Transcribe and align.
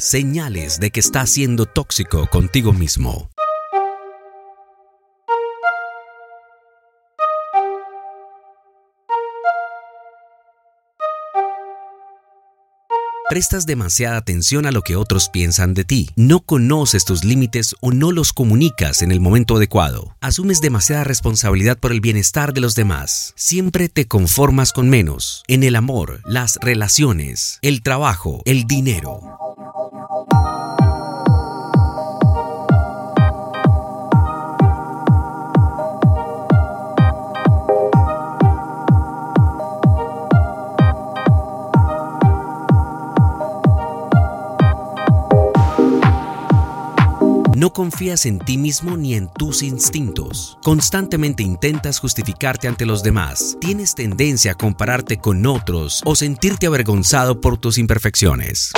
Señales 0.00 0.80
de 0.80 0.90
que 0.90 1.00
estás 1.00 1.28
siendo 1.28 1.66
tóxico 1.66 2.26
contigo 2.26 2.72
mismo. 2.72 3.28
Prestas 13.28 13.66
demasiada 13.66 14.16
atención 14.16 14.64
a 14.64 14.72
lo 14.72 14.80
que 14.80 14.96
otros 14.96 15.28
piensan 15.28 15.74
de 15.74 15.84
ti. 15.84 16.08
No 16.16 16.40
conoces 16.40 17.04
tus 17.04 17.22
límites 17.22 17.76
o 17.80 17.92
no 17.92 18.10
los 18.10 18.32
comunicas 18.32 19.02
en 19.02 19.12
el 19.12 19.20
momento 19.20 19.56
adecuado. 19.56 20.16
Asumes 20.22 20.62
demasiada 20.62 21.04
responsabilidad 21.04 21.78
por 21.78 21.92
el 21.92 22.00
bienestar 22.00 22.54
de 22.54 22.62
los 22.62 22.74
demás. 22.74 23.34
Siempre 23.36 23.90
te 23.90 24.08
conformas 24.08 24.72
con 24.72 24.88
menos. 24.88 25.44
En 25.46 25.62
el 25.62 25.76
amor, 25.76 26.22
las 26.24 26.58
relaciones, 26.62 27.58
el 27.60 27.82
trabajo, 27.82 28.40
el 28.46 28.66
dinero. 28.66 29.20
No 47.60 47.74
confías 47.74 48.24
en 48.24 48.38
ti 48.38 48.56
mismo 48.56 48.96
ni 48.96 49.14
en 49.14 49.28
tus 49.28 49.62
instintos. 49.62 50.56
Constantemente 50.62 51.42
intentas 51.42 51.98
justificarte 52.00 52.68
ante 52.68 52.86
los 52.86 53.02
demás. 53.02 53.58
Tienes 53.60 53.94
tendencia 53.94 54.52
a 54.52 54.54
compararte 54.54 55.18
con 55.18 55.44
otros 55.44 56.00
o 56.06 56.16
sentirte 56.16 56.66
avergonzado 56.66 57.42
por 57.42 57.58
tus 57.58 57.76
imperfecciones. 57.76 58.72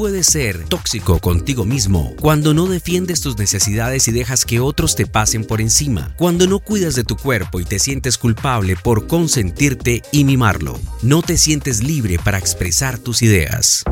Puedes 0.00 0.28
ser 0.28 0.64
tóxico 0.64 1.20
contigo 1.20 1.66
mismo 1.66 2.14
cuando 2.22 2.54
no 2.54 2.64
defiendes 2.64 3.20
tus 3.20 3.36
necesidades 3.36 4.08
y 4.08 4.12
dejas 4.12 4.46
que 4.46 4.58
otros 4.58 4.96
te 4.96 5.04
pasen 5.04 5.44
por 5.44 5.60
encima, 5.60 6.14
cuando 6.16 6.46
no 6.46 6.60
cuidas 6.60 6.94
de 6.94 7.04
tu 7.04 7.16
cuerpo 7.16 7.60
y 7.60 7.66
te 7.66 7.78
sientes 7.78 8.16
culpable 8.16 8.76
por 8.76 9.06
consentirte 9.06 10.00
y 10.10 10.24
mimarlo, 10.24 10.80
no 11.02 11.20
te 11.20 11.36
sientes 11.36 11.82
libre 11.82 12.18
para 12.18 12.38
expresar 12.38 12.98
tus 12.98 13.20
ideas. 13.20 13.84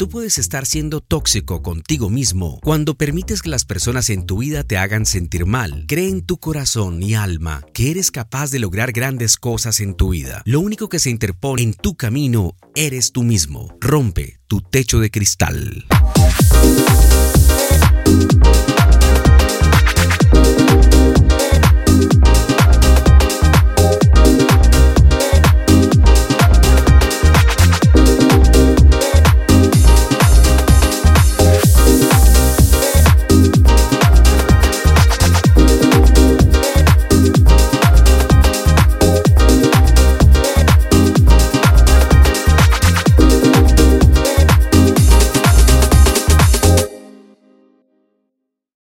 Tú 0.00 0.08
puedes 0.08 0.38
estar 0.38 0.64
siendo 0.64 1.02
tóxico 1.02 1.60
contigo 1.60 2.08
mismo 2.08 2.58
cuando 2.62 2.94
permites 2.94 3.42
que 3.42 3.50
las 3.50 3.66
personas 3.66 4.08
en 4.08 4.24
tu 4.24 4.38
vida 4.38 4.64
te 4.64 4.78
hagan 4.78 5.04
sentir 5.04 5.44
mal. 5.44 5.84
Cree 5.88 6.08
en 6.08 6.22
tu 6.22 6.38
corazón 6.38 7.02
y 7.02 7.16
alma 7.16 7.66
que 7.74 7.90
eres 7.90 8.10
capaz 8.10 8.50
de 8.50 8.60
lograr 8.60 8.92
grandes 8.92 9.36
cosas 9.36 9.78
en 9.80 9.94
tu 9.94 10.08
vida. 10.08 10.40
Lo 10.46 10.60
único 10.60 10.88
que 10.88 11.00
se 11.00 11.10
interpone 11.10 11.60
en 11.60 11.74
tu 11.74 11.96
camino 11.96 12.56
eres 12.74 13.12
tú 13.12 13.24
mismo. 13.24 13.76
Rompe 13.78 14.40
tu 14.46 14.62
techo 14.62 15.00
de 15.00 15.10
cristal. 15.10 15.84